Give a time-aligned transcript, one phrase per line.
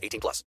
[0.00, 0.44] 18 plus.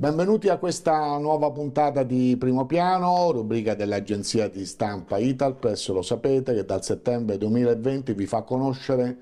[0.00, 5.88] Benvenuti a questa nuova puntata di Primo Piano, rubrica dell'agenzia di stampa Italpress.
[5.90, 9.16] Lo sapete che dal settembre 2020 vi fa conoscere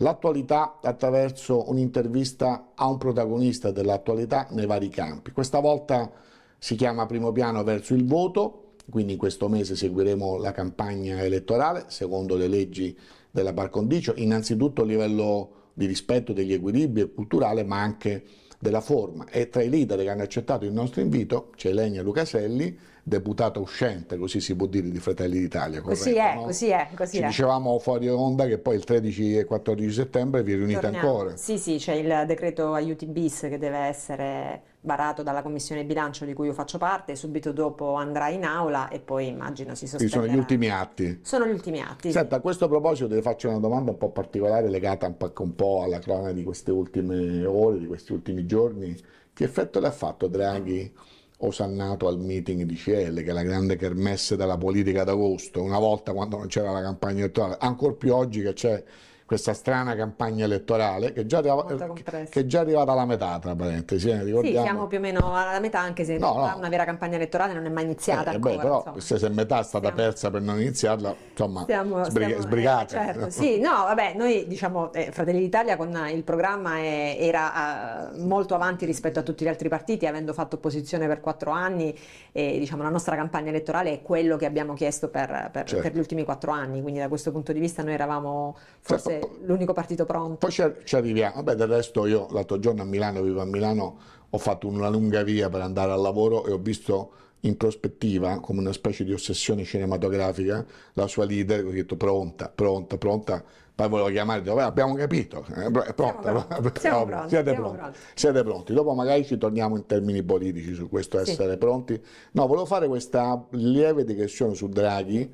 [0.00, 5.32] l'attualità attraverso un'intervista a un protagonista dell'attualità nei vari campi.
[5.32, 6.12] Questa volta
[6.58, 11.84] si chiama Primo Piano verso il voto, quindi in questo mese seguiremo la campagna elettorale
[11.88, 12.96] secondo le leggi
[13.30, 18.24] della par condicio, innanzitutto a livello di rispetto degli equilibri culturale, ma anche
[18.58, 19.26] della forma.
[19.28, 22.76] E tra i leader che hanno accettato il nostro invito c'è Lenia Lucaselli,
[23.08, 25.80] deputata uscente, così si può dire, di Fratelli d'Italia.
[25.80, 26.42] Corretto, così è, no?
[26.42, 27.26] così è, così Ci è.
[27.26, 31.08] dicevamo fuori onda che poi il 13 e 14 settembre vi riunite Torniamo.
[31.08, 31.36] ancora.
[31.36, 36.32] Sì, sì, c'è il decreto aiuti bis che deve essere varato dalla Commissione Bilancio di
[36.34, 40.20] cui io faccio parte, subito dopo andrà in aula e poi immagino si Quindi sospenderà.
[40.22, 41.18] sono gli ultimi atti.
[41.22, 42.12] Sono gli ultimi atti.
[42.12, 45.54] Senta, a questo proposito ti faccio una domanda un po' particolare legata un po', un
[45.54, 48.96] po' alla cronaca di queste ultime ore, di questi ultimi giorni.
[49.32, 50.92] Che effetto le ha fatto Draghi
[51.38, 56.12] osannato al meeting di CL, che è la grande kermesse della politica d'agosto, una volta
[56.12, 58.82] quando non c'era la campagna elettorale, ancora più oggi che c'è
[59.28, 64.08] questa strana campagna elettorale che è già, che è già arrivata alla metà, tra parentesi,
[64.08, 66.54] eh, Sì, siamo più o meno alla metà, anche se No, no.
[66.56, 68.62] una vera campagna elettorale non è mai iniziata Eh, beh, ancora.
[68.62, 69.00] però insomma.
[69.00, 72.94] se, se metà è stata Stiamo- persa per non iniziarla, insomma, Stiamo, sbrig- stiamo- sbrigate.
[72.96, 77.18] eh, certo, sì, no, vabbè, noi diciamo eh, Fratelli d'Italia con eh, il programma è-
[77.20, 81.50] era eh, molto avanti rispetto a tutti gli altri partiti, avendo fatto opposizione per quattro
[81.50, 81.94] anni
[82.32, 85.82] e diciamo la nostra campagna elettorale è quello che abbiamo chiesto per, per- Certo.
[85.82, 89.17] per gli ultimi quattro anni, quindi da questo punto di vista noi eravamo forse Certo.
[89.44, 90.36] L'unico partito pronto.
[90.36, 91.36] Poi ci, ci arriviamo.
[91.36, 93.98] Vabbè, del resto io l'altro giorno a Milano, vivo a Milano,
[94.30, 97.12] ho fatto una lunga via per andare al lavoro e ho visto
[97.42, 100.64] in prospettiva, come una specie di ossessione cinematografica,
[100.94, 103.44] la sua leader, ho detto pronta, pronta, pronta.
[103.74, 106.32] Poi volevo chiamare, dico, "Vabbè, abbiamo capito, è pro- è pronta.
[106.32, 107.98] pronti, siamo pronti, siete, siamo pronti, pronti.
[108.14, 108.72] siete pronti.
[108.72, 111.30] Dopo magari ci torniamo in termini politici su questo Sì.
[111.30, 112.00] essere pronti.
[112.32, 115.32] No, volevo fare questa lieve digressione su Draghi,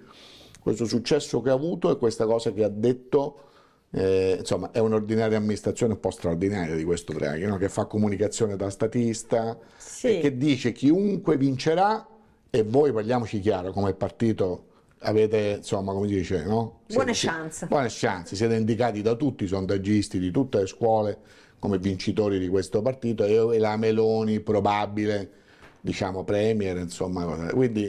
[0.60, 3.38] questo successo che ha avuto e questa cosa che ha detto
[3.97, 7.56] eh, insomma, è un'ordinaria amministrazione un po' straordinaria di questo Draghi, no?
[7.59, 10.16] che fa comunicazione da statista Sì.
[10.19, 12.05] e che dice chiunque vincerà
[12.50, 14.66] e voi parliamoci chiaro come partito
[15.06, 16.81] avete, insomma, come si dice, no?
[16.88, 17.66] Buone Siete- chance.
[17.66, 21.19] Buone chance, siete indicati da tutti i sondaggisti di tutte le scuole
[21.59, 25.31] come vincitori di questo partito e la Meloni probabile,
[25.81, 27.84] diciamo, premier, insomma, quindi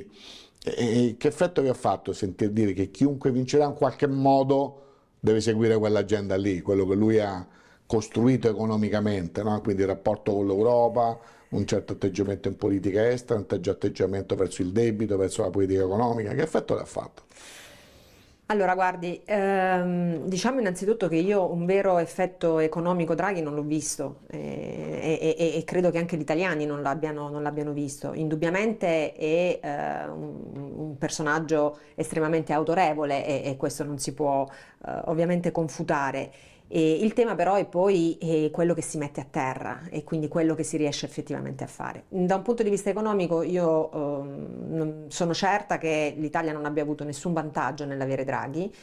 [0.64, 4.82] e- e che effetto vi ha fatto sentir dire che chiunque vincerà in qualche modo
[5.26, 7.46] deve seguire quell'agenda lì, quello che lui ha
[7.88, 9.60] costruito economicamente, no?
[9.62, 11.20] quindi il rapporto con l'Europa,
[11.50, 15.82] un certo atteggiamento in politica estera, un certo atteggiamento verso il debito, verso la politica
[15.84, 17.24] economica, che effetto le ha fatto?
[18.48, 24.20] Allora, guardi, ehm, diciamo innanzitutto che io un vero effetto economico Draghi non l'ho visto
[24.30, 28.14] eh, e, e- e credo che anche gli italiani non l'abbiano, non l'abbiano visto.
[28.14, 30.65] Indubbiamente è eh, un,
[30.96, 34.48] un personaggio estremamente autorevole e, e questo non si può
[34.88, 36.32] eh, ovviamente confutare.
[36.68, 40.28] E il tema però è poi eh, quello che si mette a terra e quindi
[40.28, 42.06] quello che si riesce effettivamente a fare.
[42.08, 47.04] Da un punto di vista economico io ehm, sono certa che l'Italia non abbia avuto
[47.04, 48.74] nessun vantaggio nell'avere Draghi.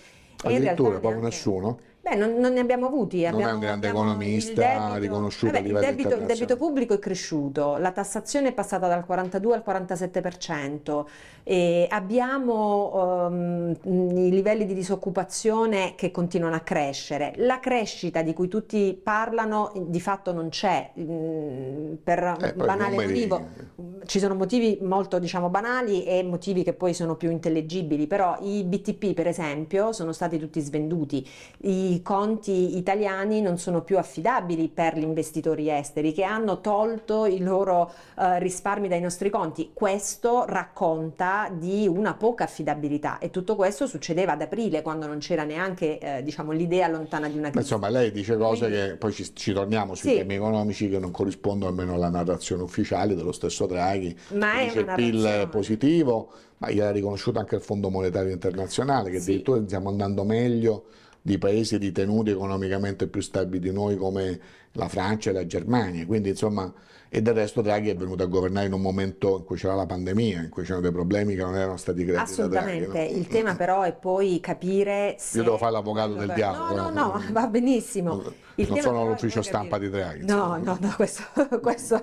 [0.44, 1.78] Addirittura, proprio neanche- nessuno?
[2.02, 3.18] Beh, non, non ne abbiamo avuti.
[3.22, 6.14] Non è abbiamo- un grande abbiamo economista il debito- riconosciuto a vabbè, il livello debito,
[6.16, 11.06] il debito pubblico è cresciuto, la tassazione è passata dal 42 al 47%,
[11.44, 17.34] e abbiamo ehm, i livelli di disoccupazione che continuano a crescere.
[17.36, 23.70] La crescita di cui tutti parlano di fatto non c'è, mm, per Eh, banale motivo.
[24.04, 28.64] Ci sono motivi molto diciamo banali e motivi che poi sono più intellegibili, però i
[28.64, 31.24] BTP per esempio sono stati tutti svenduti,
[31.62, 37.40] i conti italiani non sono più affidabili per gli investitori esteri che hanno tolto i
[37.40, 39.72] loro eh, risparmi dai nostri conti.
[39.74, 45.44] Questo racconta di una poca affidabilità e tutto questo succedeva ad aprile quando non c'era
[45.44, 47.66] neanche eh, diciamo l'idea lontana di una Ma crisi.
[47.66, 50.16] insomma, lei dice cose Quindi- che poi ci, ci torniamo sui Sì.
[50.16, 54.16] temi economici che non corrispondono almeno alla narrazione ufficiale dello stesso Draghi.
[54.34, 59.10] Ma è dice una il PIL positivo, ma gliel'ha riconosciuto anche il Fondo Monetario Internazionale,
[59.10, 59.30] che Sì.
[59.30, 60.84] addirittura stiamo andando meglio
[61.22, 64.38] di paesi ritenuti economicamente più stabili di noi come
[64.72, 66.04] la Francia e la Germania.
[66.04, 66.72] Quindi, insomma,
[67.08, 69.84] e del resto Draghi è venuto a governare in un momento in cui c'era la
[69.84, 72.70] pandemia, in cui c'erano dei problemi che non erano stati creati da Draghi.
[72.70, 73.18] Assolutamente, no?
[73.18, 75.36] il tema però è poi capire se...
[75.36, 76.74] Io devo fare l'avvocato del diavolo.
[76.74, 76.92] No, eh.
[76.92, 78.22] no, no, va benissimo.
[78.54, 81.22] Non- Il non sono l'ufficio stampa di Draghi, No, no, no, questo,
[81.60, 82.02] questo,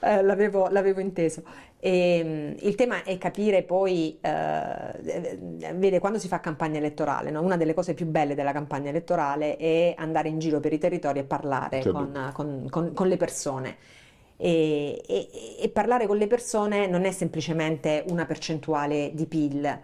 [0.00, 1.42] eh, l'avevo, l'avevo inteso.
[1.80, 5.38] E, il tema è capire poi, eh,
[5.74, 7.42] vede, quando si fa campagna elettorale, no?
[7.42, 11.18] una delle cose più belle della campagna elettorale è andare in giro per i territori
[11.20, 13.76] e parlare con, con- con- con le persone.
[14.40, 15.28] E, e-
[15.60, 19.80] e parlare con le persone non è semplicemente una percentuale di PIL,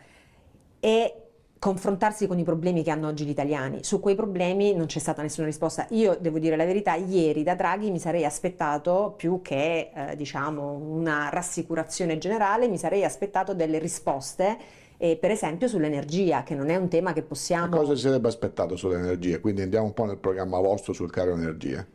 [0.78, 1.22] è
[1.64, 3.82] confrontarsi con i problemi che hanno oggi gli italiani.
[3.84, 5.86] Su quei problemi non c'è stata nessuna risposta.
[5.92, 10.72] Io devo dire la verità, ieri da Draghi mi sarei aspettato più che eh, diciamo
[10.72, 14.58] una rassicurazione generale, mi sarei aspettato delle risposte
[14.98, 18.76] eh, per esempio sull'energia, che non è un tema che possiamo Cosa si sarebbe aspettato
[18.76, 19.40] sull'energia?
[19.40, 21.86] Quindi andiamo un po' nel programma vostro sul caro energia.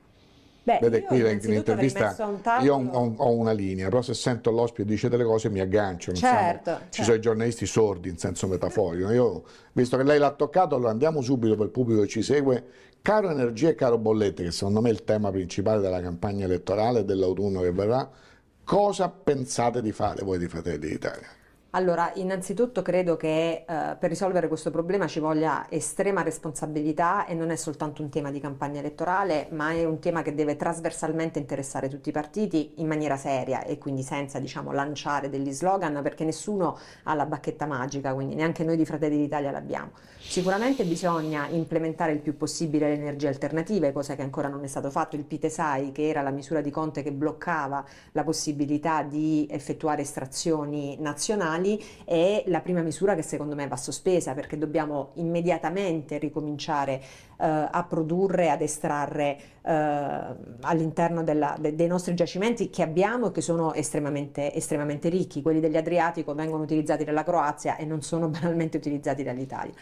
[0.69, 3.87] Beh, Vede qui in innanzitutto avrei intervista messo a un io ho, ho- una linea,
[3.89, 6.13] però se sento l'ospite dice delle cose mi aggancio.
[6.13, 7.03] Certo, siamo- Ci certo.
[7.03, 9.09] sono i giornalisti sordi in senso metaforico.
[9.11, 12.63] Io, visto che lei l'ha toccato, allora andiamo subito per il pubblico che ci segue.
[13.01, 16.99] Caro energia e caro bollette, che secondo me è il tema principale della campagna elettorale
[16.99, 18.07] e dell'autunno che verrà,
[18.63, 21.27] cosa pensate di fare voi di Fratelli d'Italia?
[21.73, 27.51] Allora, innanzitutto credo che eh, per risolvere questo problema ci voglia estrema responsabilità e non
[27.51, 31.87] è soltanto un tema di campagna elettorale, ma è un tema che deve trasversalmente interessare
[31.87, 36.75] tutti i partiti in maniera seria e quindi senza, diciamo, lanciare degli slogan perché nessuno
[37.03, 39.91] ha la bacchetta magica, quindi neanche noi di Fratelli d'Italia l'abbiamo.
[40.17, 44.89] Sicuramente bisogna implementare il più possibile le energie alternative, cosa che ancora non è stato
[44.89, 45.15] fatto.
[45.15, 50.97] Il PITESAI, che era la misura di Conte che bloccava la possibilità di effettuare estrazioni
[50.99, 51.57] nazionali,
[52.05, 57.85] è la prima misura che secondo me va sospesa perché dobbiamo immediatamente ricominciare eh, a
[57.87, 59.71] produrre, ad estrarre eh,
[60.61, 65.41] all'interno della- de- dei nostri giacimenti che abbiamo e che sono estremamente, estremamente ricchi.
[65.41, 69.73] Quelli degli Adriatico vengono utilizzati dalla Croazia e non sono banalmente utilizzati dall'Italia.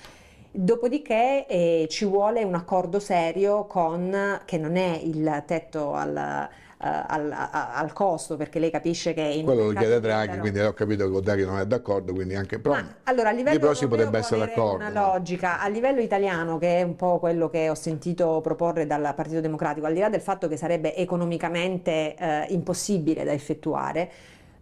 [0.50, 7.31] Dopodiché eh, ci vuole un accordo serio con, che non è il tetto al, al-
[7.31, 10.74] a- al costo, perché lei capisce che in Quello lo chiede Draghi, libero- quindi ho
[10.74, 13.88] capito che Draghi non è d'accordo, quindi anche però, ma allora a livello però si
[13.88, 14.75] potrebbe essere d'accordo.
[14.85, 19.13] una logica, a livello italiano, che è un po' quello che ho sentito proporre dal
[19.15, 24.09] Partito Democratico, al di là del fatto che sarebbe economicamente eh, impossibile da effettuare,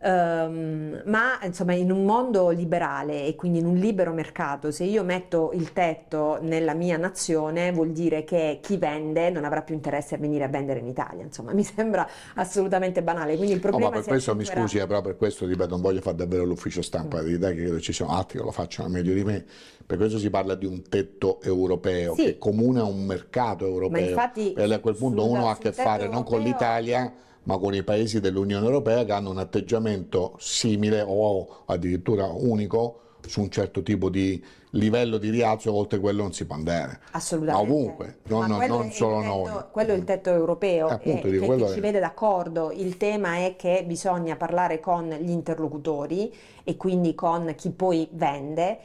[0.05, 5.03] ehm, ma insomma in un mondo liberale e quindi in un libero mercato, se io
[5.03, 10.15] metto il tetto nella mia nazione vuol dire che chi vende non avrà più interesse
[10.15, 13.95] a venire a vendere in Italia, insomma mi sembra assolutamente banale, quindi il problema ma
[13.95, 16.81] per questo mi accentuerà- scusi, eh, però per questo ripeto, non voglio fare davvero l'ufficio
[16.81, 19.43] stampa di Draghi, credo ci siano altri che lo facciano meglio di me.
[19.85, 22.23] Per questo si parla di un tetto europeo Sì.
[22.23, 24.07] che comune a un mercato europeo.
[24.07, 27.13] infatti e a quel punto uno ha a che fare non con europeo- l'Italia,
[27.45, 33.41] ma con i paesi dell'Unione Europea che hanno un atteggiamento simile o addirittura unico su
[33.41, 36.99] un certo tipo di livello di rialzo, oltre quello non si può andare.
[37.11, 37.71] Assolutamente.
[37.71, 39.51] Ovunque, non- non- non solo tetto- noi.
[39.71, 42.71] Quello è il tetto europeo Eh, appunto, eh, dico, che, che è- ci vede d'accordo.
[42.71, 46.31] Il tema è che bisogna parlare con gli interlocutori
[46.63, 48.77] e quindi con chi poi vende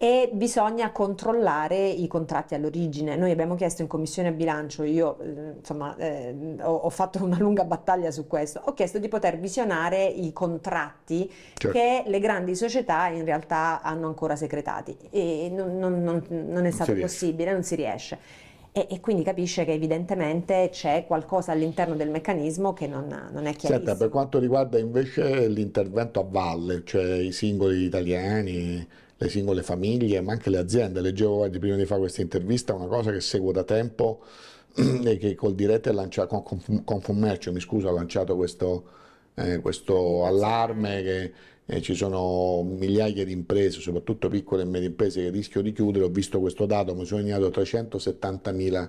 [0.00, 3.16] e bisogna controllare i contratti all'origine.
[3.16, 7.64] Noi abbiamo chiesto in commissione bilancio, io eh, insomma eh, ho, ho fatto una lunga
[7.64, 11.76] battaglia su questo, ho chiesto di poter visionare i contratti Certo.
[11.76, 16.70] che le grandi società in realtà hanno ancora secretati e non, non- non- non è
[16.70, 18.18] stato possibile, non si riesce.
[18.70, 23.54] e, e, quindi capisce che evidentemente c'è qualcosa all'interno del meccanismo che non, non è
[23.56, 23.74] chiarissimo.
[23.78, 28.86] Senta, per quanto riguarda invece l'intervento a valle, cioè i singoli italiani,
[29.20, 33.10] le singole famiglie, ma anche le aziende, leggevo prima di fare questa intervista una cosa
[33.10, 34.20] che seguo da tempo
[34.74, 38.84] e che col diretto è lanciato, con Confummercio, mi scuso, ha lanciato questo,
[39.34, 41.32] eh, questo allarme che
[41.66, 46.04] eh, ci sono migliaia di imprese, soprattutto piccole e medie imprese che rischiano di chiudere,
[46.04, 48.88] ho visto questo dato, mi sono segnato 370.000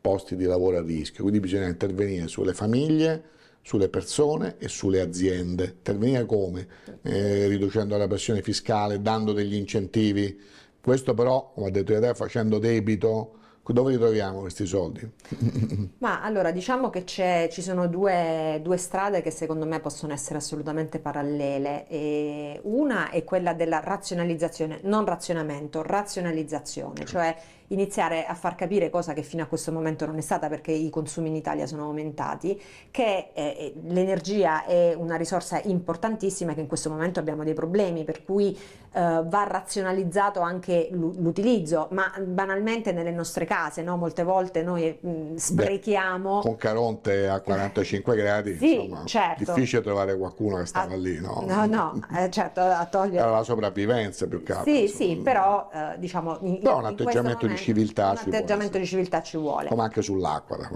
[0.00, 3.22] posti di lavoro a rischio, quindi bisogna intervenire sulle famiglie,
[3.62, 5.74] sulle persone e sulle aziende.
[5.78, 6.66] Intervenire come?
[7.02, 10.38] Eh, riducendo la pressione fiscale, dando degli incentivi.
[10.80, 13.34] Questo però, come ha detto te, facendo debito,
[13.72, 15.08] dove li troviamo questi soldi?
[15.98, 20.98] Ma allora diciamo che ci sono due, due, strade che secondo me possono essere assolutamente
[20.98, 21.86] parallele.
[21.88, 27.34] E una è quella della razionalizzazione, non razionamento, razionalizzazione, cioè
[27.70, 30.90] iniziare a far capire, cosa che fino a questo momento non è stata perché i
[30.90, 32.60] consumi in Italia sono aumentati,
[32.90, 38.04] che eh, eh l'energia è una risorsa importantissima che in questo momento abbiamo dei problemi,
[38.04, 38.56] per cui
[38.92, 43.96] eh, va razionalizzato anche l'utilizzo, ma banalmente nelle nostre case, no?
[43.96, 46.38] molte volte noi mh, sprechiamo...
[46.38, 49.44] Beh, con Caronte a 45 gradi, sì, insomma, certo.
[49.44, 51.44] difficile trovare qualcuno che stava a, lì, no?
[51.46, 53.18] No, no, eh, certo, a togliere...
[53.18, 54.72] Era la sopravvivenza più che altro.
[54.72, 55.10] Sì, insomma.
[55.10, 56.38] sì, però eh, diciamo...
[56.40, 59.68] In, però un atteggiamento di civiltà un atteggiamento di civiltà ci vuole.
[59.68, 60.68] Come anche sull'acqua, da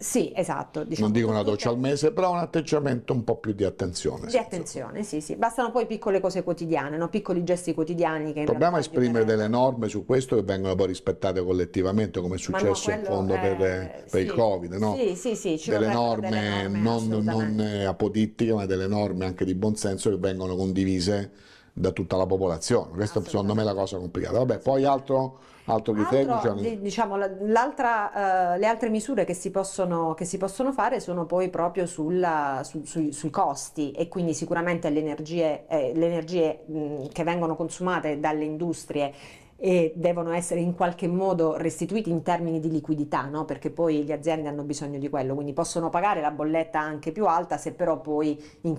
[0.00, 0.84] sì, esatto.
[0.84, 4.28] Diciamo, non dico una doccia al mese, però un atteggiamento un po' più di attenzione.
[4.28, 5.34] Di attenzione, sì, sì.
[5.34, 7.08] Bastano poi piccole cose quotidiane, no?
[7.08, 8.32] piccoli gesti quotidiani.
[8.32, 12.36] Che il problema è esprimere delle norme su questo che vengono poi rispettate collettivamente, come
[12.36, 13.40] è successo in fondo è...
[13.40, 14.18] per, per sì.
[14.18, 14.72] il Covid.
[14.74, 14.94] No?
[14.96, 15.58] Sì, sì, sì.
[15.58, 20.16] Ci delle, norme delle norme non, non apodittiche, ma delle norme anche di buonsenso che
[20.16, 21.32] vengono condivise
[21.72, 22.92] da tutta la popolazione.
[22.92, 24.38] Questa secondo me è la cosa complicata.
[24.38, 25.38] Vabbè, poi altro,
[25.72, 26.34] altro criterio.
[26.34, 31.26] Altro, diciamo, diciamo uh, le altre misure che si, possono, che si, possono, fare sono
[31.26, 36.64] poi proprio sulla, su, su, sui costi e quindi sicuramente le energie, eh, le energie
[36.66, 39.12] mh, che vengono consumate dalle industrie
[39.60, 43.44] e devono essere in qualche modo restituiti in termini di liquidità, no?
[43.44, 47.26] perché poi le aziende hanno bisogno di quello, quindi possono pagare la bolletta anche più
[47.26, 48.78] alta se però poi in,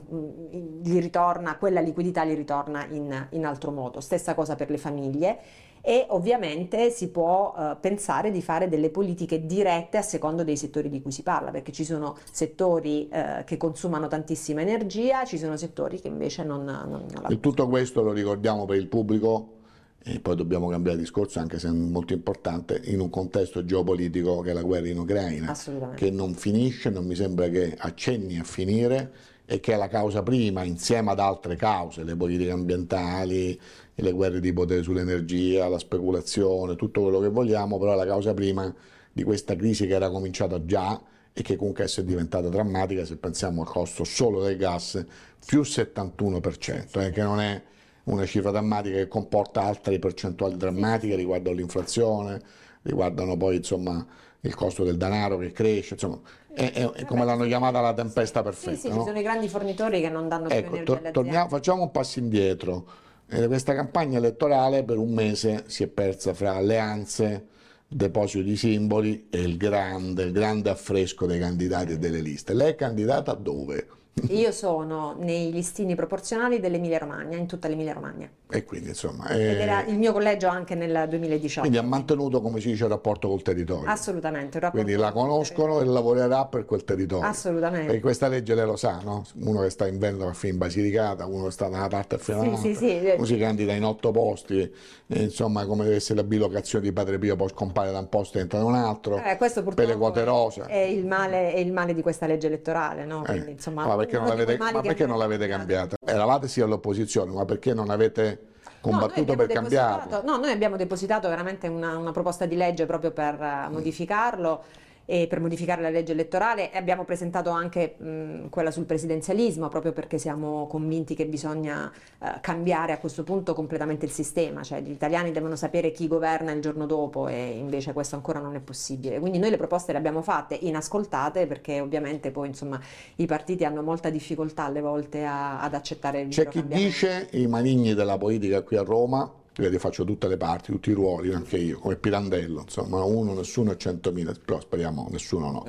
[0.52, 4.00] in, gli ritorna, quella liquidità gli ritorna in, in, altro modo.
[4.00, 5.40] Stessa cosa per le famiglie
[5.82, 10.90] e ovviamente si può uh, pensare di fare delle politiche dirette a secondo dei settori
[10.90, 15.58] di cui si parla, perché ci sono settori uh, che consumano tantissima energia, ci sono
[15.58, 19.58] settori che invece non, non, non la tutto questo lo ricordiamo per il pubblico
[20.02, 24.52] e poi dobbiamo cambiare discorso anche se è molto importante in un contesto geopolitico che
[24.52, 25.56] è la guerra in Ucraina
[25.96, 29.12] che non finisce, non mi sembra che accenni a finire
[29.46, 33.60] e che è la causa prima insieme ad altre cause, le politiche ambientali,
[34.02, 38.74] le guerre di potere sull'energia, la speculazione, tutto quello che vogliamo, però la causa prima
[39.12, 41.02] di questa crisi che era cominciata già
[41.34, 45.04] e che comunque è diventata drammatica se pensiamo al costo solo del gas
[45.46, 47.62] più 71%, eh, che non è
[48.06, 52.42] una cifra drammatica che comporta altre percentuali drammatiche riguardo all'inflazione,
[52.82, 54.06] riguardano poi insomma,
[54.42, 56.20] il costo del denaro che cresce, insomma,
[56.54, 58.76] è, è, è come l'hanno chiamata la tempesta perfetta.
[58.76, 59.00] Sì, sì, no?
[59.00, 61.92] ci sono i grandi fornitori che non danno più ecco, energia to- torniamo, Facciamo un
[61.92, 63.08] passo indietro.
[63.32, 67.48] Eh, questa campagna elettorale per un mese si è persa fra alleanze,
[67.88, 72.56] deposito di simboli e il grande, il grande affresco dei candidati e delle liste.
[72.56, 73.99] Lei è candidata dove?
[74.30, 78.30] Io sono nei listini proporzionali dell'Emilia Romagna, in tutta l'Emilia Romagna.
[78.52, 79.28] E quindi insomma...
[79.30, 79.52] Eh...
[79.52, 81.62] Ed era il mio collegio anche nel 2018.
[81.62, 83.90] Quindi ha mantenuto, come si dice, il rapporto col territorio.
[83.90, 84.60] Assolutamente.
[84.72, 87.28] Quindi la conoscono e lavorerà per quel territorio.
[87.28, 87.86] Assolutamente.
[87.86, 89.24] Perché questa legge lei lo sa, no?
[89.42, 92.18] Uno che sta in Veneto fino in Basilicata, uno che sta da una parte a
[92.18, 93.14] fino sì, sì, sì.
[93.16, 97.18] uno si candida in otto posti, e, insomma come deve essere la bilocazione di Padre
[97.20, 99.96] Pio, poi scompare da un posto e entra in un altro, eh, questo per le
[99.96, 100.66] quote rosa.
[100.66, 103.24] È il, male, è il male di questa legge elettorale, no?
[103.24, 103.32] Eh.
[103.32, 105.96] Quindi, insomma, ma perché non l'avete, ma perché non l'avete cambiata?
[106.06, 108.48] Eravate sì all'opposizione, ma perché non avete
[108.82, 110.22] combattuto no, per cambiarlo?
[110.24, 114.64] No, noi abbiamo depositato veramente una, una proposta di legge proprio per uh, modificarlo
[115.10, 116.72] e per modificare la legge elettorale.
[116.72, 122.34] E abbiamo presentato anche mh, quella sul presidenzialismo proprio perché siamo convinti che bisogna eh,
[122.42, 126.62] cambiare a questo punto completamente il sistema, cioè gli italiani devono sapere chi governa il
[126.62, 129.20] giorno dopo e invece questo ancora non è possibile.
[129.20, 132.80] Quindi noi le proposte le abbiamo fatte inascoltate perché ovviamente poi insomma
[133.16, 137.48] i partiti hanno molta difficoltà alle volte a, ad accettare il C'è chi dice i
[137.48, 141.58] maligni della politica qui a Roma io faccio tutte le parti, tutti i ruoli, anche
[141.58, 145.66] io, come Pirandello, insomma, uno, nessuno e 100.000, però speriamo nessuno no.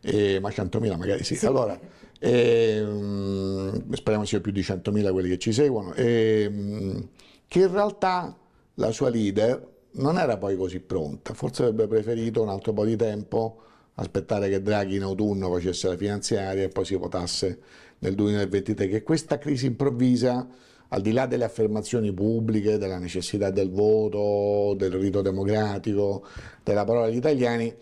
[0.00, 1.34] E, ma 100.000 magari sì.
[1.34, 1.46] sì.
[1.46, 1.78] Allora,
[2.18, 7.08] e, um, speriamo sia più di 100.000 quelli che ci seguono, e, um,
[7.46, 8.36] che in realtà
[8.74, 12.96] la sua leader non era poi così pronta, forse avrebbe preferito un altro po' di
[12.96, 13.62] tempo,
[13.94, 17.58] aspettare che Draghi in autunno facesse la finanziaria e poi si votasse
[17.98, 20.46] nel 2023, che questa crisi improvvisa,
[20.88, 26.24] al di là delle affermazioni pubbliche, della necessità del voto, del rito democratico,
[26.62, 27.74] della parola degli italiani,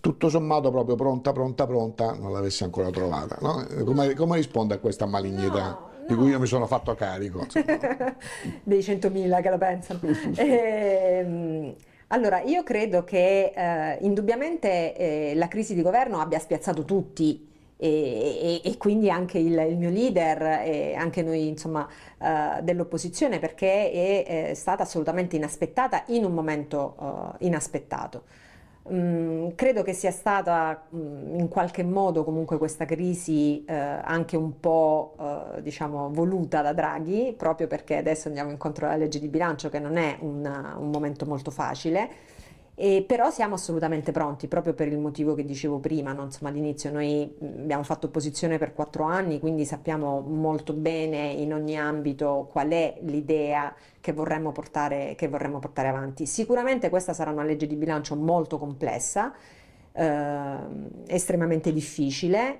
[0.00, 3.38] tutto sommato proprio pronta, pronta, pronta, non l'avesse ancora trovata.
[3.40, 3.66] No?
[3.84, 5.64] Come, come, risponde a questa malignità?
[5.64, 6.04] No, no.
[6.06, 7.46] Di cui io mi sono fatto carico.
[8.62, 10.00] Dei 100.000 che lo pensano.
[10.36, 11.74] ehm,
[12.08, 18.60] allora, io credo che eh, indubbiamente eh, la crisi di governo abbia spiazzato tutti e,
[18.64, 21.86] e, e, quindi anche il, il, mio leader e anche noi insomma
[22.18, 28.22] uh, dell'opposizione perché è, è, stata assolutamente inaspettata in un momento uh, inaspettato.
[28.92, 34.60] Mm, credo che sia stata mm, in qualche modo comunque questa crisi eh, anche un
[34.60, 35.16] po'
[35.56, 39.80] eh, diciamo voluta da Draghi proprio perché adesso andiamo incontro alla legge di bilancio che
[39.80, 42.08] non è una, un momento molto facile
[42.78, 46.24] e però siamo assolutamente pronti, proprio per il motivo che dicevo prima, no?
[46.24, 51.78] Insomma, all'inizio noi abbiamo fatto opposizione per quattro anni, quindi sappiamo molto bene in ogni
[51.78, 56.26] ambito qual è l'idea che vorremmo portare, che vorremmo portare avanti.
[56.26, 59.32] Sicuramente questa sarà una legge di bilancio molto complessa,
[59.92, 60.56] eh,
[61.06, 62.58] estremamente difficile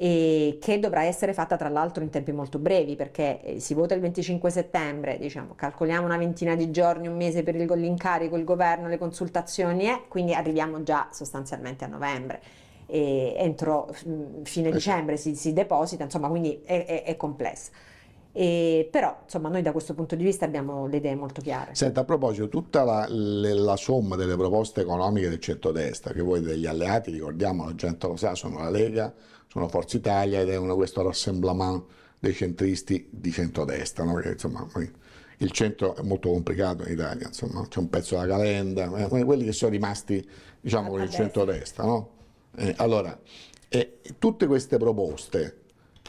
[0.00, 3.94] e che dovrà essere fatta tra l'altro in tempi molto brevi perché eh, si vota
[3.94, 8.86] il 25 settembre, diciamo, calcoliamo una ventina di giorni, un mese per l'incarico, il governo,
[8.86, 12.40] le consultazioni, eh, quindi arriviamo già sostanzialmente a novembre.
[12.86, 17.72] E entro mm, fine dicembre si, si deposita, insomma, quindi è, è, è complessa.
[18.30, 21.74] E, però insomma noi da questo punto di vista abbiamo le idee molto chiare.
[21.74, 26.40] Senta, a proposito, tutta la, le, la somma delle proposte economiche del centrodestra, che voi
[26.40, 29.12] degli alleati, ricordiamo, la gente lo sa, sono la Lega,
[29.48, 31.84] sono Forza Italia ed è uno, questo rassemblement
[32.18, 34.14] dei centristi di centrodestra, no?
[34.14, 34.66] Perché, insomma,
[35.38, 39.44] il centro è molto complicato in Italia, insomma, c'è un pezzo della calenda, eh, quelli
[39.44, 40.26] che sono rimasti
[40.60, 41.84] diciamo, con il centrodestra.
[41.84, 42.10] No?
[42.56, 43.18] Eh, allora,
[43.68, 45.60] eh, tutte queste proposte,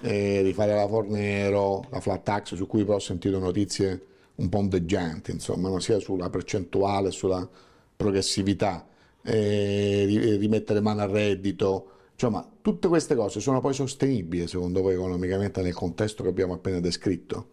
[0.02, 4.06] eh, di fare la Fornero, la flat tax, su cui però ho sentito notizie
[4.36, 5.80] un po' ondeggianti, insomma, no?
[5.80, 7.48] sia sulla percentuale, sulla
[7.96, 8.88] progressività,
[9.22, 10.06] eh,
[10.40, 15.74] rimettere mano al reddito, Insomma, tutte queste cose sono poi sostenibili secondo voi economicamente nel
[15.74, 17.52] contesto che abbiamo appena descritto?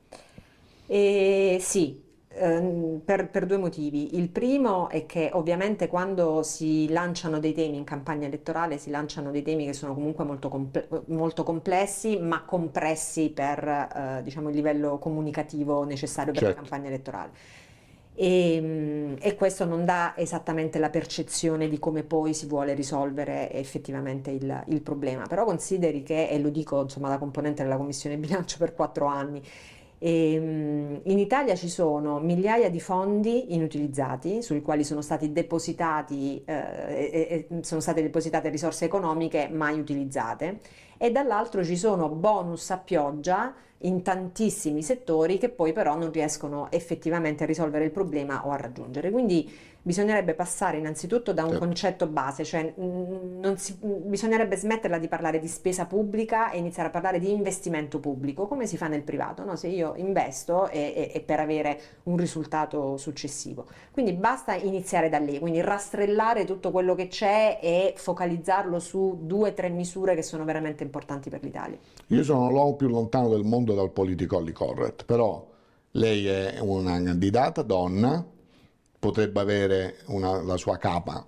[0.86, 4.16] Eh, sì, ehm, per, per, due motivi.
[4.16, 9.30] Il primo è che ovviamente quando si lanciano dei temi in campagna elettorale si lanciano
[9.30, 14.56] dei temi che sono comunque molto, comple- molto complessi ma compressi per eh, diciamo, il
[14.56, 16.56] livello comunicativo necessario per certo.
[16.56, 17.30] la campagna elettorale
[18.16, 23.52] e, ehm, e, questo non dà esattamente la percezione di come poi si vuole risolvere
[23.52, 25.26] effettivamente il, il problema.
[25.26, 29.42] Però consideri che, e lo dico insomma da componente della Commissione Bilancio per quattro anni,
[29.98, 35.00] e, ehm, in Italia ci sono migliaia di fondi inutilizzati sui quali sono,
[36.46, 40.60] eh, sono state depositate risorse economiche mai utilizzate
[40.98, 46.70] e dall'altro ci sono bonus a pioggia in tantissimi settori che poi però non riescono
[46.70, 49.10] effettivamente a risolvere il problema o a raggiungere.
[49.10, 49.50] Quindi
[49.86, 51.64] bisognerebbe passare innanzitutto da un certo.
[51.64, 52.74] concetto base, cioè
[53.54, 58.48] si, bisognerebbe smetterla di parlare di spesa pubblica e iniziare a parlare di investimento pubblico,
[58.48, 59.54] come si fa nel privato, no?
[59.54, 63.66] se io investo è, è, per avere un risultato successivo.
[63.92, 69.50] Quindi basta iniziare da lì, quindi rastrellare tutto quello che c'è e focalizzarlo su due
[69.50, 71.78] o tre misure che sono veramente importanti per l'Italia.
[72.08, 75.46] Io sono l'uomo più lontano del mondo dal politically correct, però
[75.92, 78.34] lei è una candidata donna,
[79.06, 81.24] potrebbe avere una, la sua capa,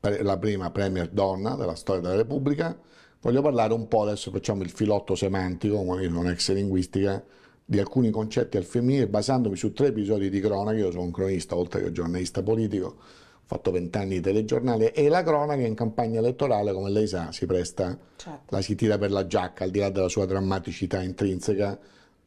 [0.00, 2.76] la prima premier donna della storia della Repubblica.
[3.20, 7.24] Voglio parlare un po', adesso facciamo il filotto semantico, in ex linguistica,
[7.64, 11.56] di alcuni concetti al femminile basandomi su tre episodi di cronaca, io sono un cronista
[11.56, 16.72] oltre che giornalista politico, ho fatto vent'anni di telegiornale e la cronaca in campagna elettorale,
[16.72, 18.42] come lei sa, si presta, certo.
[18.48, 21.78] la si tira per la giacca, al di là della sua drammaticità intrinseca,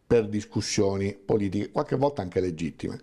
[0.08, 3.00] per discussioni politiche, qualche volta anche legittime.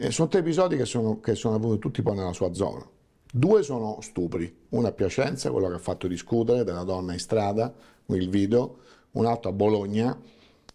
[0.00, 2.88] Eh, sono tre episodi che sono, che sono avvenuti tutti poi nella sua zona.
[3.32, 7.74] Due sono stupri, uno a Piacenza, quello che ha fatto discutere della donna in strada,
[8.06, 8.78] il video,
[9.12, 10.16] un altro a Bologna,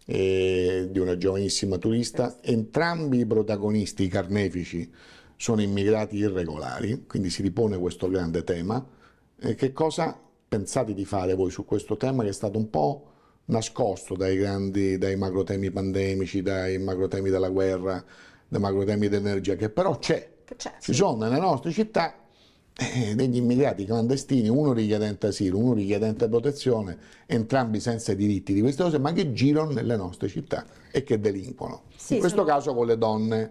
[0.04, 2.36] eh, di una giovanissima turista.
[2.42, 4.92] Entrambi i protagonisti, i carnefici,
[5.36, 8.86] sono immigrati irregolari, quindi si ripone questo grande tema.
[9.40, 13.06] Eh, che cosa pensate di fare voi su questo tema che è stato un po'
[13.46, 18.04] nascosto dai grandi, dai macrotemi pandemici, dai macrotemi della guerra?
[18.48, 20.30] Dei macrotemi di energia, che però c'è.
[20.56, 20.94] C'è Ci sì.
[20.94, 22.14] sono nelle nostre città
[22.76, 28.82] eh, degli immigrati clandestini, uno richiedente asilo, uno richiedente protezione, entrambi senza diritti di queste
[28.82, 31.82] cose, ma che girano nelle nostre città e che delinquono.
[31.96, 33.50] Sì, In questo sono- caso con le donne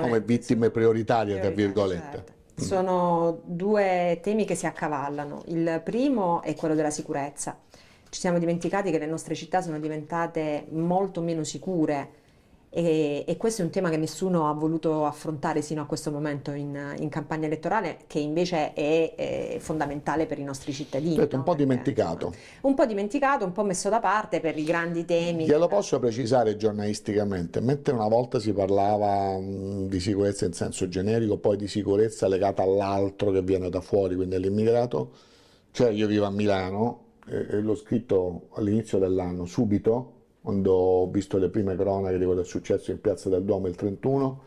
[0.00, 2.24] come vittime prioritarie, tra virgolette.
[2.56, 2.62] certo.
[2.62, 5.42] Sono due temi che si accavallano.
[5.46, 7.58] Il primo è quello della sicurezza.
[8.08, 12.22] Ci siamo dimenticati che le nostre città sono diventate molto meno sicure
[12.76, 16.50] e, e questo è un tema che nessuno ha voluto affrontare sino a questo momento
[16.50, 21.14] in, in campagna elettorale, che invece è, è fondamentale per i nostri cittadini.
[21.14, 21.44] Certo, un no?
[21.44, 22.26] po' Perché, dimenticato.
[22.26, 25.44] insomma, un po' dimenticato, un po' messo da parte per i grandi temi.
[25.44, 31.38] Glielo posso precisare giornalisticamente, mentre una volta si parlava mh, di sicurezza in senso generico,
[31.38, 35.12] poi di sicurezza legata all'altro che viene da fuori, quindi all'immigrato,
[35.70, 40.13] cioè io vivo a Milano e l'ho scritto all'inizio dell'anno, subito,
[40.44, 43.66] quando ho visto le prime cronache di quello che è successo in Piazza del Duomo
[43.66, 44.42] il 31,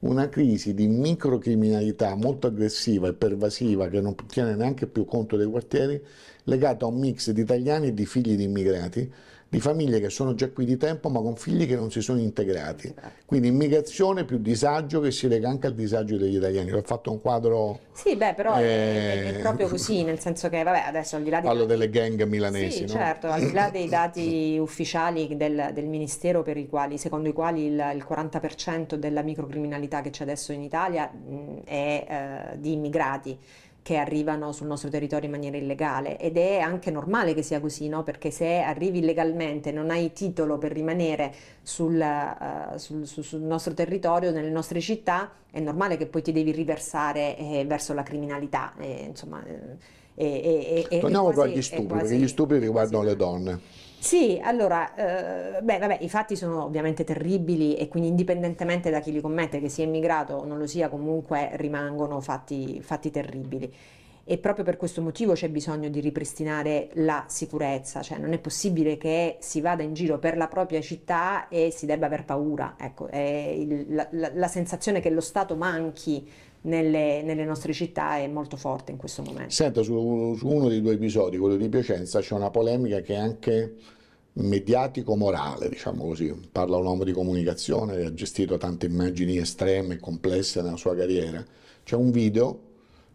[0.00, 5.46] una crisi di microcriminalità molto aggressiva e pervasiva che non tiene neanche più conto dei
[5.46, 6.02] quartieri,
[6.46, 9.12] legata a un mix di italiani e di figli di immigrati,
[9.48, 12.18] di famiglie che sono già qui di tempo ma con figli che non si sono
[12.18, 12.92] integrati.
[13.24, 16.72] Quindi immigrazione più disagio che si lega anche al disagio degli italiani.
[16.72, 20.48] Ho fatto un quadro, Sì, beh, però è- è, Eh, è proprio così, nel senso
[20.48, 22.88] che, vabbè, adesso al di là di parlo delle gang milanesi, Sì, no?
[22.88, 27.32] certo, al di là dei dati ufficiali del, del Ministero per i quali, secondo i
[27.32, 32.72] quali il, il 40% della microcriminalità che c'è adesso in Italia mh, è eh, di
[32.72, 33.38] immigrati
[33.86, 37.86] che arrivano sul nostro territorio in maniera illegale ed è anche normale che sia così,
[37.86, 38.02] no?
[38.02, 44.32] Perché se arrivi illegalmente, non hai titolo per rimanere sul, eh, sul- sul- nostro territorio,
[44.32, 49.04] nelle nostre città, è normale che poi ti devi riversare eh, verso la criminalità, eh,
[49.06, 49.40] insomma.
[50.16, 53.60] eh, Torniamo quasi- agli stupri, quasi- perché gli stupri riguardano quasi- le donne.
[53.98, 54.94] Sì, allora,
[55.58, 59.58] eh, beh, vabbè, i fatti sono ovviamente terribili e quindi indipendentemente da chi li commette,
[59.60, 63.72] che sia immigrato o non lo sia, comunque rimangono fatti, fatti terribili.
[64.28, 68.96] E proprio per questo motivo c'è bisogno di ripristinare la sicurezza, cioè non è possibile
[68.98, 72.74] che si vada in giro per la propria città e si debba aver paura.
[72.78, 76.28] Ecco, il- la, la- la sensazione che lo Stato manchi
[76.66, 79.50] nelle, nelle nostre città è molto forte in questo momento.
[79.50, 83.18] Senta, su, su uno dei due episodi, quello di Piacenza, c'è una polemica che è
[83.18, 83.74] anche
[84.34, 86.34] mediatico-morale, diciamo così.
[86.50, 91.44] Parla un uomo di comunicazione ha gestito tante immagini estreme e complesse nella sua carriera.
[91.84, 92.58] C'è un video,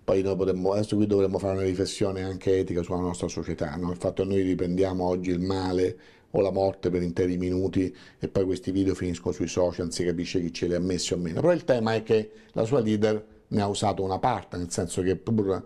[0.03, 3.91] poi noi potremmo, adesso qui dovremmo fare una riflessione anche etica sulla nostra società, no?
[3.91, 5.97] Il fatto che noi riprendiamo oggi il male
[6.31, 10.05] o la morte per interi minuti e poi questi video finiscono sui social, non si
[10.05, 11.41] capisce chi ce li ha messi o meno.
[11.41, 15.01] Però il tema è che la sua leader ne ha usato una parte, nel senso
[15.01, 15.63] che pur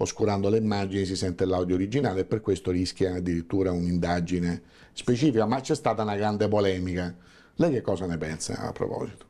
[0.00, 5.60] oscurando le immagini si sente l'audio originale e per questo rischia addirittura un'indagine specifica, ma
[5.60, 7.14] c'è stata una grande polemica.
[7.56, 9.26] Lei che cosa ne pensa a proposito?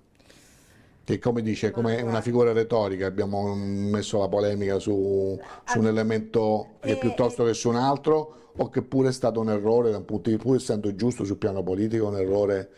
[1.05, 6.77] Che come dice, come una figura retorica abbiamo messo la polemica su, su un elemento
[6.81, 9.99] che Eh, piuttosto che su un altro o che pure è stato un errore, da
[9.99, 12.69] un punto di pur essendo giusto sul piano politico, un errore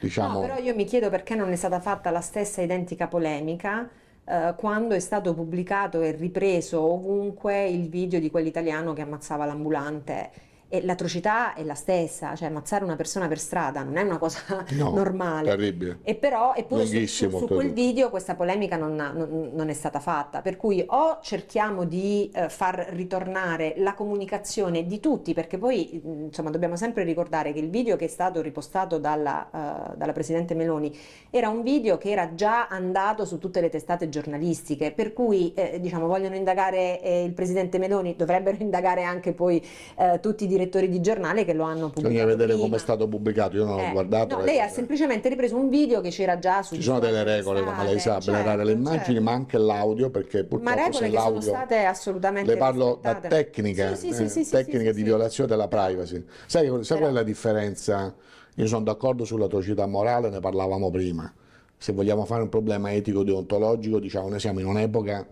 [0.00, 0.40] diciamo...
[0.40, 3.88] No, però io mi chiedo perché non è stata fatta la stessa identica polemica
[4.26, 10.30] eh, quando è stato pubblicato e ripreso ovunque il video di quell'italiano che ammazzava l'ambulante.
[10.68, 14.64] E l'atrocità è la stessa, cioè ammazzare una persona per strada non è una cosa
[14.70, 15.48] No, normale.
[15.48, 15.98] terribile.
[16.02, 19.72] E però, eppure su, su- su quel video questa polemica non, ha- non- non è
[19.72, 25.56] stata fatta, per cui o cerchiamo di eh, far ritornare la comunicazione di tutti, perché
[25.56, 29.96] poi mh, insomma dobbiamo sempre ricordare che il video che è stato ripostato dalla, eh,
[29.96, 30.92] dalla Presidente Meloni
[31.30, 35.78] era un video che era già andato su tutte le testate giornalistiche, per cui eh,
[35.80, 39.64] diciamo vogliono indagare eh, il Presidente Meloni, dovrebbero indagare anche poi
[39.96, 42.08] eh, tutti i direttori di giornale che lo hanno pubblicato.
[42.08, 42.62] Bisogna vedere prima.
[42.62, 44.36] come è stato pubblicato, io non l'ho Eh, guardato.
[44.36, 47.22] no, eh, lei ha semplicemente ripreso un video che c'era già su Ci sono delle
[47.22, 50.56] regole, come lei sa, per errare le immagini, ma anche l'audio, perché certo.
[50.58, 54.40] Ma purtroppo se regole che sono state assolutamente Le parlo da tecnica, Sì, sì, sì,
[54.40, 56.24] eh, sì, di violazione della privacy.
[56.46, 58.14] Sai, sai Però- qual è la differenza?
[58.58, 61.30] Io sono d'accordo sull'atrocità morale, ne parlavamo prima.
[61.76, 65.26] Se vogliamo fare un problema etico-deontologico, diciamo, noi siamo in un'epoca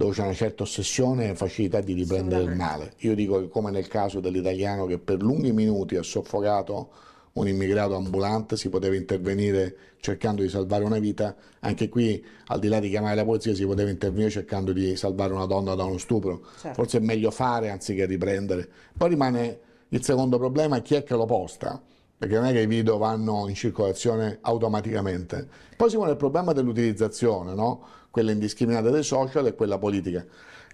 [0.00, 2.94] dove c'è una certa ossessione e facilità di riprendere il male.
[3.00, 6.88] Io dico che come nel caso dell'italiano che per lunghi minuti ha soffocato
[7.34, 12.68] un immigrato ambulante, si poteva intervenire cercando di salvare una vita, anche qui al di
[12.68, 15.98] là di chiamare la polizia si poteva intervenire cercando di salvare una donna da uno
[15.98, 16.46] stupro.
[16.58, 16.80] Certo.
[16.80, 18.66] Forse è meglio fare anziché riprendere.
[18.96, 19.58] Poi rimane
[19.90, 21.78] il secondo problema, chi è che lo posta?
[22.20, 25.48] Perché non è che i video vanno in circolazione automaticamente.
[25.74, 27.82] Poi si pone il problema dell'utilizzazione, no?
[28.10, 30.22] quella indiscriminata dei social e quella politica.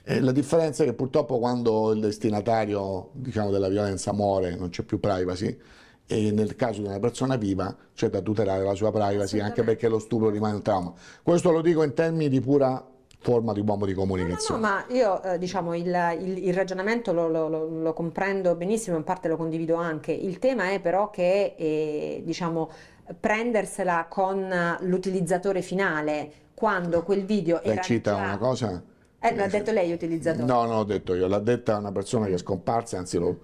[0.03, 4.83] E la differenza è che purtroppo quando il destinatario diciamo, della violenza muore non c'è
[4.83, 5.57] più privacy
[6.05, 9.89] e nel caso di una persona viva c'è da tutelare la sua privacy anche perché
[9.89, 10.93] lo stupro rimane un trauma.
[11.23, 12.85] Questo lo dico in termini di pura
[13.27, 14.61] forma di uomo di No, no, comunicazione.
[14.61, 15.87] ma io eh, diciamo il,
[16.21, 20.13] il- il ragionamento lo, lo- lo- lo comprendo benissimo, in parte lo condivido anche.
[20.13, 22.71] Il tema è però che eh, diciamo
[23.19, 24.49] prendersela con
[24.83, 28.23] l'utilizzatore finale quando quel video Lei era cita già...
[28.23, 28.83] una cosa...
[29.19, 30.45] Eh, l'ha detto lei, utilizzatore.
[30.45, 33.41] No, non l'ho detto io, l'ha detta una persona che è scomparsa, anzi lo,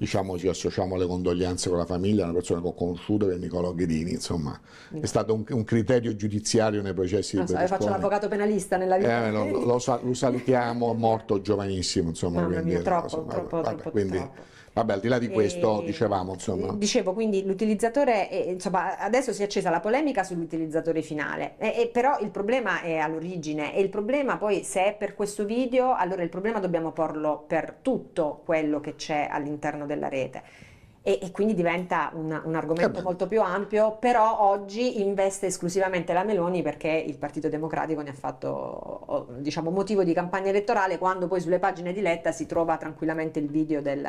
[0.00, 3.36] diciamo ci associamo alle condoglianze con la famiglia, una persona che ho conosciuto che è
[3.36, 4.58] Nicolò Ghedini, insomma,
[4.98, 8.78] è stato un, un criterio giudiziario nei processi Non di so, io faccio l'avvocato penalista
[8.78, 9.26] nella vita.
[9.26, 13.74] Eh, lo, lo lo salutiamo, morto giovanissimo, insomma, Mamma quindi, mia, troppo, insomma, troppo, vabbè,
[13.76, 14.40] troppo, quindi, troppo.
[14.72, 19.42] Vabbè, al di là di questo, E- dicevamo, insomma, Dicevo, quindi l'utilizzatore, insomma, adesso si
[19.42, 23.74] è accesa la polemica sull'utilizzatore finale, e- e però il problema è all'origine.
[23.74, 27.76] E il problema poi se è per questo video, allora il problema dobbiamo porlo per
[27.82, 30.68] tutto quello che c'è all'interno della rete.
[31.02, 36.12] E, e quindi diventa un, un argomento Eh molto più ampio, però oggi investe esclusivamente
[36.12, 41.26] la Meloni perché il Partito Democratico ne ha fatto, diciamo, motivo di campagna elettorale, quando
[41.26, 44.06] poi sulle pagine di Letta si trova tranquillamente il video del,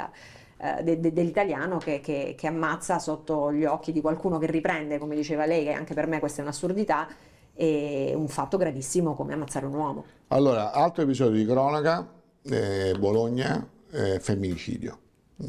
[0.62, 4.98] eh, de- de- dell'italiano che, che- che ammazza sotto gli occhi di qualcuno che riprende,
[5.00, 7.08] come diceva lei, che anche per me questa è un'assurdità,
[7.54, 10.06] e un fatto gravissimo come ammazzare un uomo.
[10.30, 12.08] Allora, altro episodio di cronaca,
[12.44, 14.98] eh, Bologna, eh, femminicidio.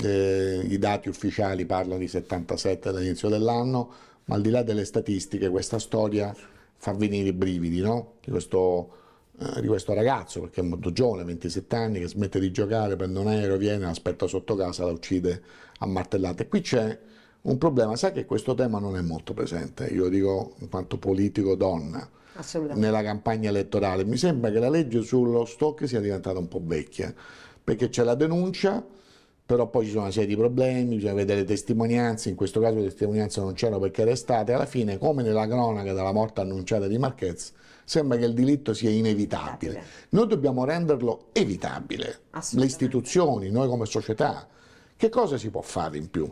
[0.02, 3.90] Eh, I dati ufficiali parlano di 77 dall'inizio dell'anno,
[4.24, 6.34] ma al di là delle statistiche questa storia
[6.76, 8.14] fa venire i brividi no?
[8.24, 8.88] di, questo,
[9.60, 13.28] di questo ragazzo, perché è molto giovane, 27 anni, che smette di giocare, prende un
[13.28, 15.42] aereo, viene, aspetta sotto casa, la uccide
[15.78, 16.48] a martellate.
[16.48, 16.98] Qui c'è
[17.42, 20.98] un problema, sai che questo tema non è molto presente, io lo dico in quanto
[20.98, 22.08] politico donna
[22.74, 24.04] nella campagna elettorale.
[24.04, 27.12] Mi sembra che la legge sullo stock sia diventata un po' vecchia,
[27.62, 28.84] perché c'è la denuncia,
[29.44, 32.76] però poi ci sono una serie di problemi, bisogna vedere le testimonianze, in questo caso
[32.76, 36.96] le testimonianze non c'erano perché arrestate, alla fine, come nella cronaca della morte annunciata di
[36.96, 37.52] Marquez,
[37.84, 39.82] sembra che il diritto sia inevitabile.
[40.10, 42.20] Noi dobbiamo renderlo evitabile,
[42.52, 44.46] le istituzioni, noi come società.
[44.96, 46.30] Che cosa si può fare in più?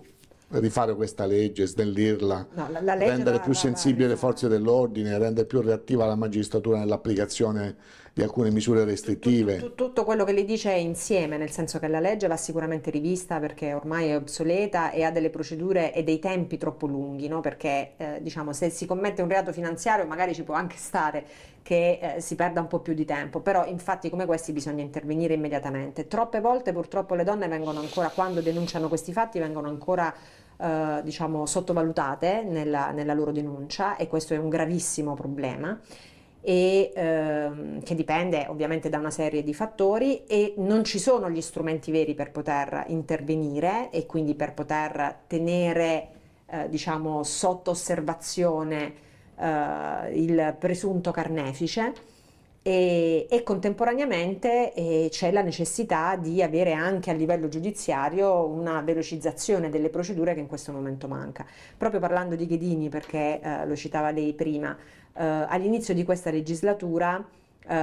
[0.53, 4.15] Rifare questa legge, snellirla, No, la- la legge rendere va- più va- va sensibili le
[4.15, 4.27] rifatta.
[4.27, 7.77] forze dell'ordine, rendere più reattiva la magistratura nell'applicazione
[8.13, 9.59] di alcune misure restrittive.
[9.59, 12.91] Tu- Tutto quello che lei dice è insieme, nel senso che la legge va sicuramente
[12.91, 17.41] rivista perché ormai è obsoleta e ha delle procedure e dei tempi troppo lunghi, no?
[17.41, 21.25] Perché eh, diciamo se si commette un reato finanziario magari ci può anche stare
[21.63, 24.83] che eh, si perda un po' più di tempo, però in fatti come questi bisogna
[24.83, 26.09] intervenire immediatamente.
[26.09, 30.13] Troppe volte purtroppo le donne vengono ancora, quando denunciano questi fatti, vengono ancora
[30.59, 35.79] eh, diciamo sottovalutate nella, nella loro denuncia e questo è un gravissimo problema
[36.41, 41.41] e ehm, che dipende ovviamente da una serie di fattori e non ci sono gli
[41.41, 46.09] strumenti veri per poter intervenire e quindi per poter tenere
[46.47, 48.93] eh, diciamo sotto osservazione
[49.37, 51.93] eh, il presunto carnefice
[52.63, 59.71] e, e contemporaneamente eh, c'è la necessità di avere anche a livello giudiziario una velocizzazione
[59.71, 61.47] delle procedure che in questo momento manca.
[61.77, 64.77] Proprio parlando di Ghedini, perché eh, lo citava lei prima,
[65.15, 67.25] eh, all'inizio di questa legislatura,
[67.67, 67.75] eh,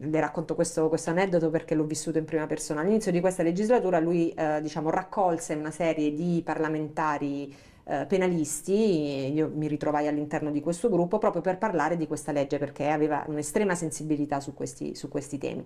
[0.00, 3.98] le racconto questo, questo aneddoto perché l'ho vissuto in prima persona, all'inizio di questa legislatura
[3.98, 7.54] lui eh, diciamo, raccolse una serie di parlamentari
[7.86, 12.58] eh, penalisti, io mi ritrovai all'interno di questo gruppo proprio per parlare di questa legge
[12.58, 15.64] perché aveva un'estrema sensibilità su questi, su questi temi.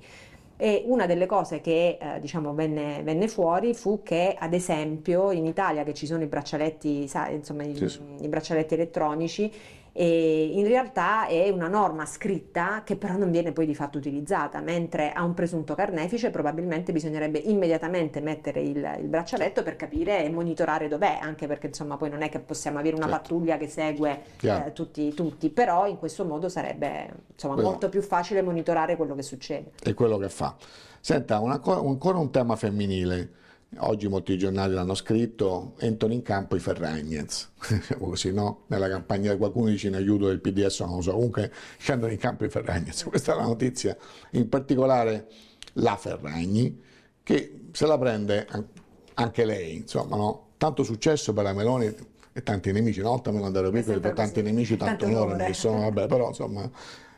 [0.61, 5.46] E una delle cose che eh, diciamo venne, venne fuori fu che, ad esempio, in
[5.46, 8.02] Italia che ci sono i braccialetti, sai, insomma, i, Sì, sì.
[8.22, 9.52] i braccialetti elettronici,
[9.92, 14.61] e in realtà è una norma scritta che però non viene poi di fatto utilizzata,
[14.61, 20.31] mentre a un presunto carnefice probabilmente bisognerebbe immediatamente mettere il, il braccialetto per capire e
[20.31, 23.22] monitorare dov'è, anche perché insomma poi non è che possiamo avere una Certo.
[23.22, 28.03] pattuglia che segue eh, tutti, tutti, però in questo modo sarebbe insomma Quello- molto più
[28.03, 29.72] facile monitorare quello che succede.
[29.83, 30.55] è quello che fa.
[31.01, 33.31] Senta, una co- ancora un tema femminile.
[33.76, 37.50] Oggi molti giornali l'hanno scritto, entrano in campo i Ferragnez,
[38.00, 38.62] così, no?
[38.68, 42.46] Nella campagna qualcuno dice in aiuto del PDS, non lo so, comunque scendono in campo
[42.46, 43.04] i Ferragnez.
[43.09, 43.94] Questa è la notizia,
[44.33, 45.28] in particolare
[45.74, 46.83] la Ferragni,
[47.22, 48.66] che se la prende an-
[49.14, 50.46] anche lei, insomma, no?
[50.57, 51.94] Tanto successo per la Meloni
[52.33, 55.52] e tanti nemici, una volta me ero piccolo, sempre per tanti nemici, tanto Tanto onore,
[55.52, 56.70] sono, vabbè, però insomma...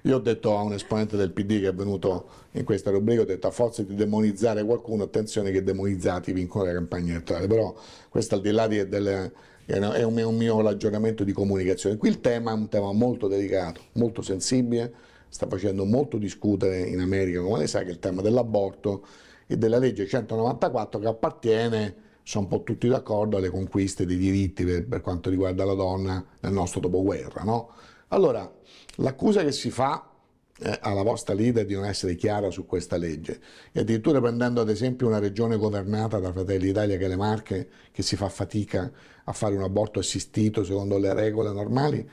[0.02, 3.26] Io ho detto a un esponente del PD che è venuto in questa rubrica, ho
[3.26, 7.74] detto a forza di demonizzare qualcuno, attenzione che demonizzati vincono la campagna elettorale, però
[8.08, 9.32] questo al di là di, delle,
[9.66, 11.96] è un, un mio ragionamento di comunicazione.
[11.96, 14.92] Qui il tema è un tema molto delicato, molto sensibile,
[15.28, 19.04] sta facendo molto discutere in America, come lei sa, che è il tema dell'aborto
[19.46, 24.64] e della legge 194 che appartiene, sono un po' tutti d'accordo, alle conquiste dei diritti
[24.64, 27.42] per, per quanto riguarda la donna nel nostro dopoguerra.
[27.42, 27.70] No?
[28.12, 28.50] Allora,
[28.96, 30.10] l'accusa che si fa
[30.58, 33.40] eh, alla vostra leader di non essere chiara su questa legge
[33.72, 37.68] e addirittura prendendo ad esempio una regione governata da Fratelli d'Italia che è le Marche,
[37.92, 38.90] che si fa fatica
[39.24, 42.08] a fare un aborto assistito secondo le regole normali,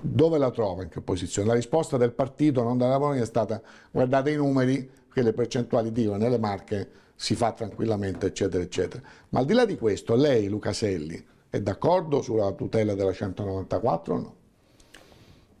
[0.00, 1.46] dove la trova, in che posizione?
[1.46, 5.92] La risposta del partito, non della Polonia, è stata guardate i numeri, che le percentuali
[5.92, 9.02] dicono nelle Marche si fa tranquillamente, eccetera, eccetera.
[9.28, 14.18] Ma al di là di questo, lei, Lucaselli, è d'accordo sulla tutela della 194 o
[14.18, 14.34] no?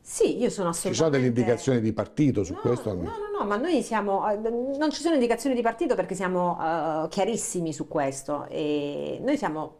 [0.00, 0.90] Sì, io sono assolutamente...
[0.90, 2.94] Ci sono delle indicazioni di partito su no, questo?
[2.94, 4.28] No, no, no, ma noi siamo...
[4.30, 9.36] Eh, non ci sono indicazioni di partito perché siamo uh, chiarissimi su questo e noi
[9.36, 9.76] siamo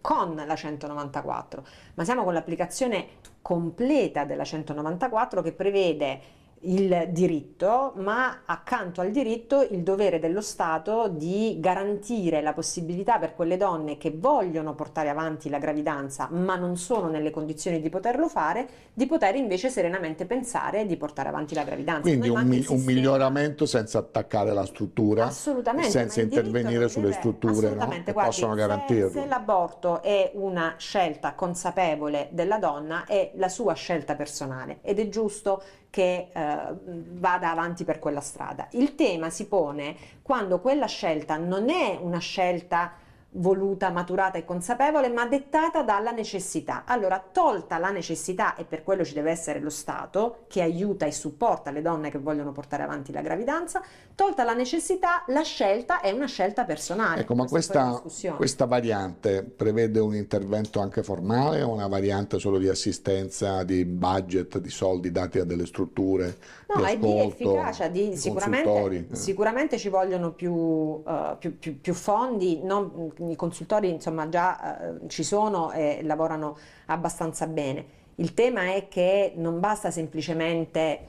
[0.00, 3.06] con la 194, ma siamo con l'applicazione
[3.40, 6.20] completa della 194 che prevede
[6.64, 13.34] il diritto, ma accanto al diritto il dovere dello Stato di garantire la possibilità per
[13.34, 18.28] quelle donne che vogliono portare avanti la gravidanza, ma non sono nelle condizioni di poterlo
[18.28, 22.02] fare, di poter invece serenamente pensare di portare avanti la gravidanza.
[22.02, 27.88] Quindi un, mi- un, miglioramento senza attaccare la struttura, senza intervenire sulle strutture no?
[27.88, 29.10] che Guardi, possono garantirlo.
[29.10, 34.98] Se, se l'aborto è una scelta consapevole della donna, è la sua scelta personale ed
[34.98, 35.62] è giusto
[35.94, 38.66] che eh, vada avanti per quella strada.
[38.72, 42.94] Il tema si pone quando quella scelta non è una scelta
[43.36, 46.84] voluta, maturata e consapevole, ma dettata dalla necessità.
[46.86, 51.12] Allora, tolta la necessità, e per quello ci deve essere lo Stato che aiuta e
[51.12, 53.82] supporta le donne che vogliono portare avanti la gravidanza,
[54.14, 57.22] tolta la necessità, la scelta è una scelta personale.
[57.22, 58.00] Ecco, ma questa,
[58.36, 64.58] questa variante prevede un intervento anche formale o una variante solo di assistenza, di budget,
[64.58, 66.36] di soldi dati a delle strutture?
[66.68, 69.16] No, di ascolto, è di efficacia, di, sicuramente, eh.
[69.16, 75.08] sicuramente, ci vogliono più, uh, più, più, più fondi, non, i consultori insomma già eh,
[75.08, 76.56] ci sono e lavorano
[76.86, 78.02] abbastanza bene.
[78.16, 81.08] Il tema è che non basta semplicemente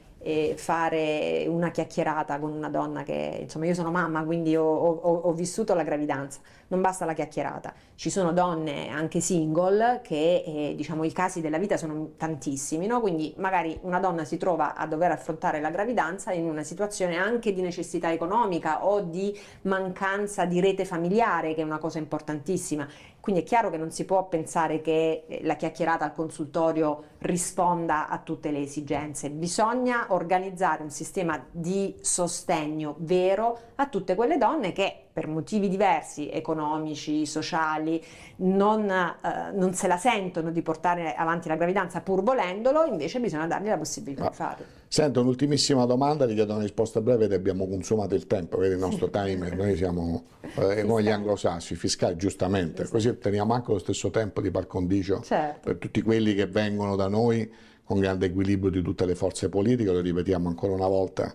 [0.57, 5.33] fare una chiacchierata con una donna che, insomma, io sono mamma, quindi ho, ho, ho,
[5.33, 7.73] vissuto la gravidanza, non basta la chiacchierata.
[7.93, 13.01] Ci sono donne anche single che, eh, diciamo, i casi della vita sono tantissimi, no?
[13.01, 17.53] Quindi magari una donna si trova a dover affrontare la gravidanza in una situazione anche
[17.53, 22.87] di necessità economica o di mancanza di rete familiare, che è una cosa importantissima
[23.25, 28.07] quindi è chiaro che non si può pensare che eh, la chiacchierata al consultorio risponda
[28.07, 34.73] a tutte le esigenze, bisogna organizzare un sistema di sostegno vero a tutte quelle donne
[34.73, 38.03] che per motivi diversi, economici, sociali,
[38.39, 43.47] non, eh, non, se la sentono di portare avanti la gravidanza pur volendolo, invece bisogna
[43.47, 44.29] dargli la possibilità ah.
[44.29, 44.65] di farlo.
[44.89, 48.79] Sento un'ultimissima domanda, ti chiedo una risposta breve ed abbiamo consumato il tempo, vedi il
[48.79, 54.09] nostro timer, noi siamo eh, come gli anglosassi, fiscali giustamente, così teniamo anche lo stesso
[54.09, 55.59] tempo di par condicio certo.
[55.61, 57.49] per tutti quelli che vengono da noi
[57.85, 61.33] con grande equilibrio di tutte le forze politiche, lo ripetiamo ancora una volta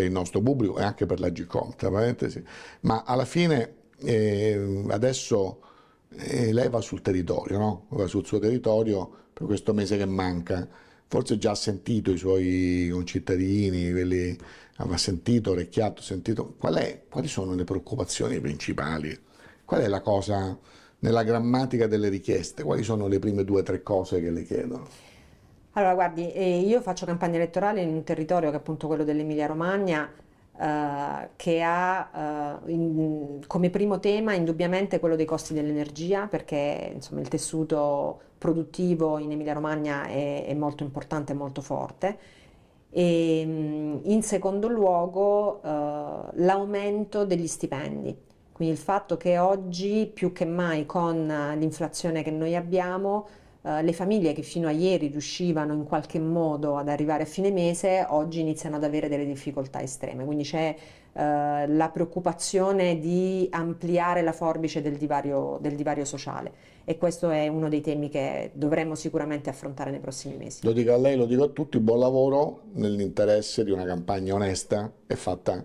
[0.00, 2.42] per il nostro pubblico e anche per la GCOM, tra parentesi,
[2.80, 5.60] ma alla fine eh, adesso
[6.16, 7.86] eh, lei va sul territorio, no?
[7.90, 10.66] va sul suo territorio per questo mese che manca,
[11.06, 14.36] forse già ha sentito i suoi concittadini, quelli,
[14.76, 19.16] aveva sentito, orecchiato, sentito, Qual è, quali sono le preoccupazioni principali?
[19.64, 20.58] Qual è la cosa
[21.00, 22.62] nella grammatica delle richieste?
[22.62, 25.09] Quali sono le prime due o tre cose che le chiedono?
[25.74, 29.46] Allora, guardi, eh, io faccio campagna elettorale in un territorio che è appunto quello dell'Emilia
[29.46, 30.10] Romagna,
[30.58, 37.20] eh, che ha eh, in, come primo tema indubbiamente quello dei costi dell'energia, perché insomma,
[37.20, 42.18] il tessuto produttivo in Emilia Romagna è, è molto importante e molto forte.
[42.90, 45.68] E mm, in secondo luogo eh,
[46.32, 48.16] l'aumento degli stipendi.
[48.52, 53.26] Quindi il fatto che oggi più che mai con l'inflazione che noi abbiamo
[53.62, 57.50] Uh, le famiglie che fino a ieri riuscivano in qualche modo ad arrivare a fine
[57.50, 64.22] mese oggi iniziano ad avere delle difficoltà estreme, quindi c'è uh, la preoccupazione di ampliare
[64.22, 66.52] la forbice del divario, del divario, sociale
[66.86, 70.60] e questo è uno dei temi che dovremmo sicuramente affrontare nei prossimi mesi.
[70.64, 74.90] Lo dico a lei, lo dico a tutti, buon lavoro nell'interesse di una campagna onesta
[75.06, 75.62] e fatta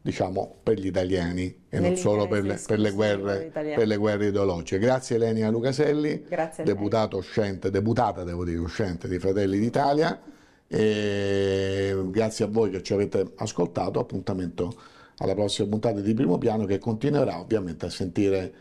[0.00, 4.26] diciamo, per gli italiani e non solo per le, per, le guerre, per le, guerre,
[4.28, 4.78] ideologiche.
[4.78, 6.24] Grazie Elenia Lucaselli,
[6.62, 10.20] deputato uscente, deputata devo dire uscente di Fratelli d'Italia
[10.66, 14.72] e grazie a voi che ci avete ascoltato, appuntamento
[15.18, 18.52] alla prossima puntata di Primo Piano che continuerà ovviamente a sentire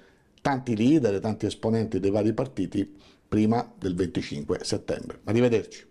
[0.42, 2.96] tanti leader, tanti esponenti dei vari partiti
[3.28, 5.20] prima del 25 settembre.
[5.26, 5.86] Arrivederci.